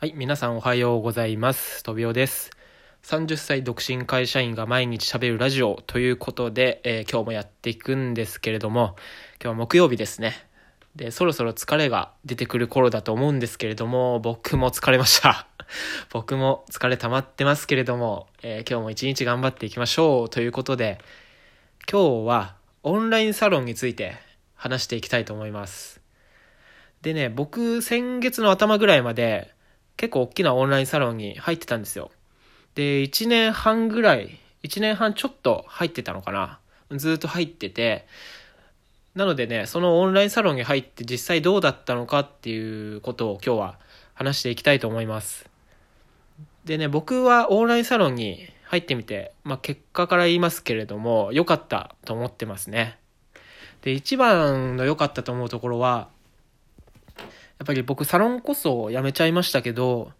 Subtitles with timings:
[0.00, 1.82] はい、皆さんおはようございます。
[1.82, 2.52] とびおです。
[3.02, 8.96] 30歳独身会社員が毎日喋るラジオということで、えー今日もやっていくんですけれども、
[9.42, 10.46] 今日は木曜日ですね。
[10.96, 15.46] で、そろそろ疲れが出てくる頃だと思うんですけれども、僕も疲れました。
[16.10, 20.96] 僕も疲れ溜まってますけれども、えー今日も一日頑張っていきましょうということで、
[21.92, 24.16] 今日はオンラインサロンについて
[24.54, 26.00] 話していきたいと思います。
[27.02, 29.52] でね、僕、先月の頭ぐらいまで、
[30.00, 32.10] 結構大きなオンラインサロンに入ってたんですよ。
[32.74, 36.58] で、1年半ぐらい、1年半ちょっと入ってたのかな。
[36.96, 38.06] ずっと入ってて、
[39.14, 43.78] なのでね、そのオンラインサロンに入って実際どうだったのかっていうことを今日は
[44.14, 45.50] 話していきたいと思います。
[46.64, 52.96] でね、僕はオンラインサロンに入ってみて、まあ結果から言いますけれども、良かったと思ってますね。
[53.82, 56.08] で、一番の良かったと思うところは、
[57.60, 60.12] やっぱり僕サロンこそ辞めちゃいましたけど、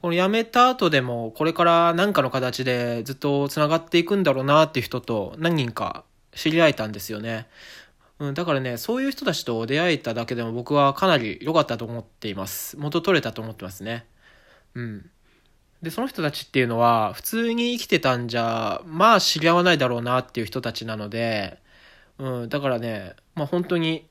[0.00, 6.04] この辞めた後でもこれから何かの形でずっと繋がっていくんだろうなっていう人と何人か
[6.36, 7.48] 知り合えたんですよね。
[8.20, 12.76] うん、だからね、そういう人たちと出会えただけでも僕はかなり良かったと思っています。
[12.78, 14.06] 元取れたと思ってますね。
[14.74, 15.10] うん。
[15.82, 21.58] で、その人たちっていうのは普通に生きてたんじゃ、まあ知り合わないだろうなっていう人たちなので、
[22.18, 24.06] うん、だからね、まあ本当に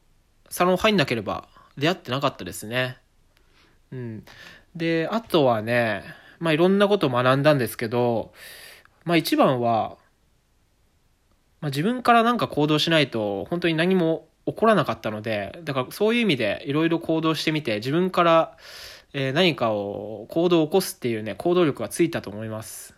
[0.50, 2.98] サロン入んなければ出会ってなかったですね。
[3.92, 4.26] うん。
[4.76, 6.04] で、あとはね、
[6.40, 8.34] まあいろんなことを学んだんですけど、
[9.06, 9.98] まあ一番は、
[11.62, 18.58] まあ自分からなんか行動しないと本当に何も起こらなかったので、だからそういう意味でいろいろ行動してみて、自分から、
[19.14, 22.96] えー何かを行動を起こすっていうね、行動力がついたと思います。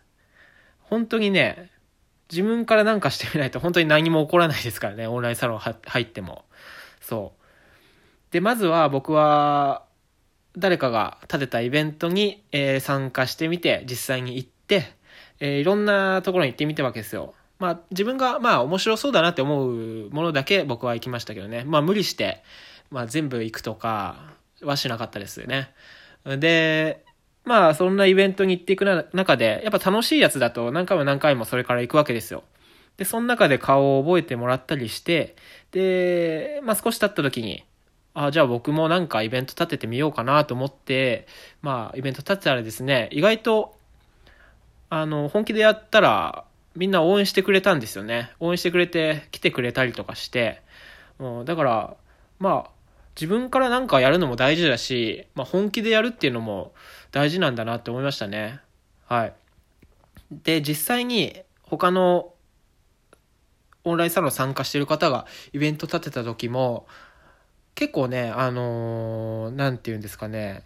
[0.80, 1.72] 本当にね、
[2.32, 6.46] 自分から何かしてみないと本当に何も起こらないですからね、オンラインサロン入っても。
[7.02, 7.45] そう。
[8.36, 9.86] で、まずは僕は、
[10.58, 14.92] 誰かが立てたイベントに、えー参加してみて、実際に行って、
[15.40, 17.34] えーいろんなところに行ってみたわけですよ。
[17.60, 21.64] まあ、自分が、まあ、面白そうだなって思うものだけ僕は行きましたけどね。
[21.66, 22.44] まあ、無理して、
[22.92, 25.72] まあ、全部行くとかはしなかったですよね。
[26.26, 27.06] で、
[27.46, 32.44] まあ、そんなイベントに行っていく中で、やっぱ楽しいやつだと何回も何回もそれから行くわけですよ。
[32.98, 35.38] で、その中で顔を覚えてもらったりして、
[35.72, 37.64] で、まあ少し経った時に、
[38.16, 41.28] あ、じゃあ僕もなんかイベント立ててみようかなと思って、
[41.62, 43.78] まあイベント立てたらですね、意外と、
[44.90, 46.46] あの、本気でやったら、
[46.76, 48.32] みんな応援してくれたんですよね。
[48.40, 50.62] 応援してくれて、来てくれたりとかして、
[51.20, 51.96] うん、だから、
[52.40, 52.70] まあ、
[53.16, 56.74] 自分からなんかやるのも大事だし、まあ本気でやるっていうのも
[57.12, 58.60] 大事なんだなって思いましたね。
[59.08, 59.34] はい。
[60.32, 62.34] で、実際に他の
[63.84, 66.88] オンラインサロン参加してる方がイベント立てた時も、
[67.76, 70.64] 結構ね、あのーなんて言うんですかね、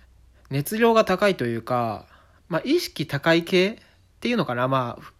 [0.49, 2.05] 熱量が高いというか、
[2.47, 3.75] まあ、意識高い系っ
[4.19, 5.13] ていうのかな、まあ、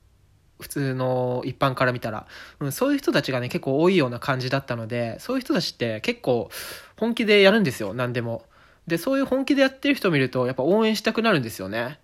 [0.60, 2.28] 普通の一般から見たら、
[2.60, 6.50] うん、そういう人たちがね、結構多いような感じだったので、そういう人たちって結構
[6.98, 8.44] 本気でやるんですよ、何でも。
[8.88, 12.00] で、そういう本気でやってる人を見ると、やっぱ応援したくなるんですよね。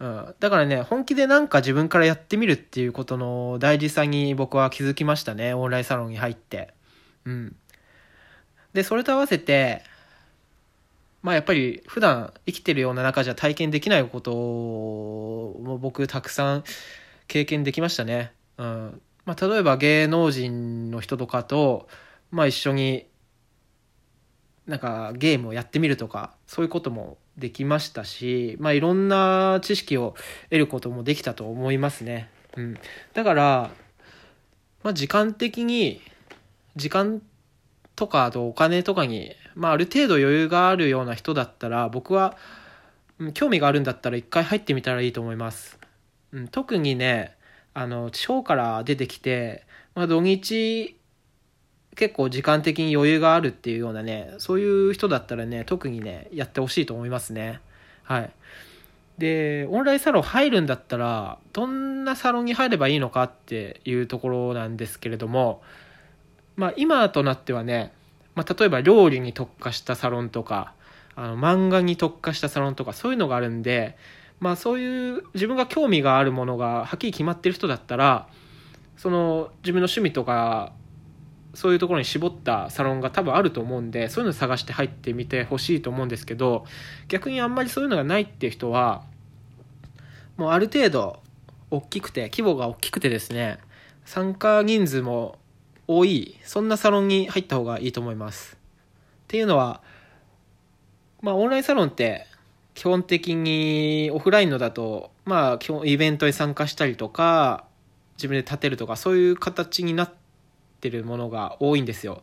[0.00, 0.34] うん。
[0.40, 6.74] だからね、本気でなんか自分からやってみるっていうことの大事さに僕は気づきましたね、オンラインサロンに入って。
[7.26, 7.56] うん。
[8.72, 9.82] で、それと合わせて、
[11.22, 16.64] まあやっぱり普段生きてるような中じゃ体験できないことも僕たくさん
[17.28, 18.32] 経験できましたね。
[18.56, 19.00] うん。
[19.26, 21.88] まあ例えば芸能人の人とかと、
[22.30, 23.06] まあ一緒に
[24.66, 30.14] なんかゲームをやってみるとか、そういうこともできましたし、まあいろんな知識を
[30.44, 32.30] 得ることもできたと思いますね。
[32.56, 32.78] うん。
[33.12, 33.70] だから、
[34.82, 36.00] まあ時間的に、
[36.76, 37.20] 時間
[38.00, 42.34] とかあとお金とかに、まあある程度余裕があるような人だったら、僕は、
[43.34, 45.78] 興味があるんだったら一回入ってみたらいいと思います。
[46.32, 47.36] うん、特にね、
[47.74, 50.96] あの、地方から出てきて、まあ土日、
[51.94, 57.60] 結構時間的に余裕があるっていうようなね、そういう人だったらね、特にね、やってほしいと思いますね。
[58.04, 58.30] はい。
[59.18, 65.60] で、オンラインサロン入るんだったら、どんなサロンに入ればいいのかっていうところなんですけれども、
[66.60, 67.90] まあ今となってはね、
[68.34, 70.74] まあ例えば料理に特化したサロンとか、
[71.16, 73.96] あの漫画に特化したサロンとかそういうのがあるんで、
[74.40, 78.28] まあそういう自分が興味があるものがはっきり決まってる人だったら、
[78.98, 80.74] その自分の趣味とか
[81.54, 86.66] そういうところに絞ったサロンが多分あると思うんでそういうの探して入ってみてほしいと思うんですけど
[87.08, 89.04] 逆にあんまりそういうのがないっていう人は
[90.36, 91.22] もうある程度
[91.70, 93.58] 大きくて規模が大きくてですね
[94.04, 95.38] 参加人数も
[95.98, 99.80] 多いそんなサロンに入った方がいいと思いますっていうのは
[101.20, 102.26] まあオンラインサロンって
[102.74, 107.66] 基本的にオフラインのだと、まあ、基本イベントに参加したりとか、
[108.16, 110.12] 自分で立てるとか、そういう形になっ
[110.80, 112.22] てるものが多いんですよ。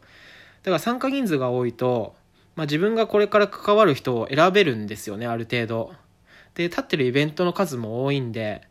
[0.63, 2.15] だから参加人数が多いと、
[2.55, 5.93] まあ、自分がこれから関わる人を選べるんですよね、ある程度。
[6.55, 8.67] で、立ってるイベントの数も多いんで、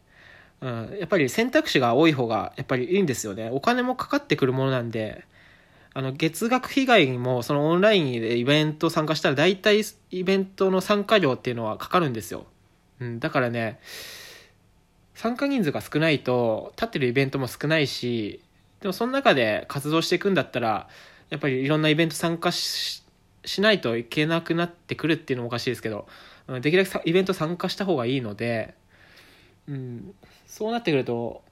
[0.61, 3.51] うん、やっぱり選択肢が多い方がやっぱりいいんですよね。
[3.51, 5.25] お金もかかってくるものなんで、
[5.95, 9.81] あの、月額被害にも、そのオンラインでイベント参加したら、大体
[10.11, 12.45] イベントの参加料っていうのはかかるんですよ。
[13.01, 13.81] うん、だからね、
[15.15, 18.43] 参加人数が少ないと、立ってるイベントも少ないし、
[18.81, 20.89] でもその中で活動していくんだったら、
[21.31, 23.03] やっぱりいろんなイベント参加し
[23.59, 26.07] ないといけなくなってくるっていうのもおかしいですけど、
[26.61, 28.75] できるだけイベント参加した方がいいので、
[29.69, 30.15] うん、
[30.47, 31.43] そうなってくると、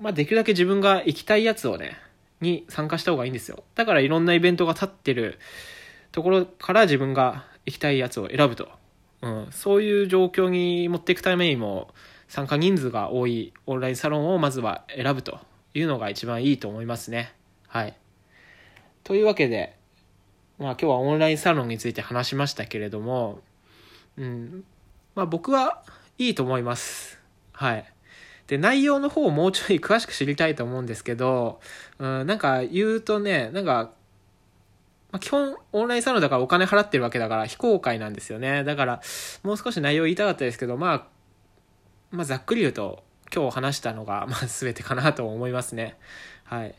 [0.00, 1.96] まあ、できるだけ自分が行きたいやつをね、
[2.40, 3.64] に参加した方がいいんですよ。
[3.74, 5.38] だからいろんなイベントが立ってる
[6.12, 8.68] ところから自分が行きたいやつを選ぶと。
[9.22, 11.88] うん、そういう状況に持っていくためにも、
[12.28, 15.38] 参加人数が多いオンラインサロンをまずは選ぶと
[15.72, 17.32] いうのが一番いいと思いますね。
[17.68, 17.94] はい。
[19.04, 19.76] というわけで、
[20.58, 23.40] まあ今日はオンラインサロンについて話しましたけれども、
[24.16, 24.64] うん、
[25.14, 25.82] まあ僕は
[26.18, 27.23] いいと思います。
[27.54, 27.84] はい。
[28.46, 31.60] で、内容の方をもうちょい詳しく知りたいと思うんですけど、
[31.98, 33.92] うん、なんか言うとね、なんか、
[35.12, 38.64] まあ、基本オンラインサロンだからお金払ってるわけだから非公開なんですよね。
[38.64, 39.00] だから、
[39.42, 41.06] もう少し内容言いたかったですけど、まあ、
[42.10, 43.02] まあ、ざっくり言うと、
[43.34, 45.96] 今日話したのが、まあ、全てかなと思いますね。
[46.44, 46.74] はい。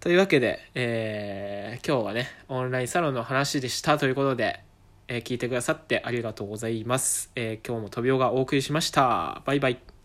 [0.00, 4.60] というわけで、えー、今日はね、オンラインサロンの話でしたということで、
[5.08, 7.30] えー、聞いてくださってありがとうございます。
[7.34, 9.42] えー、今日もトビオがお送りしました。
[9.44, 9.97] バイバイ。